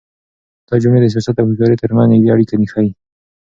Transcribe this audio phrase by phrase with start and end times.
[0.67, 2.91] دا جملې د سياست او هوښيارۍ تر منځ نږدې اړيکه ښيي.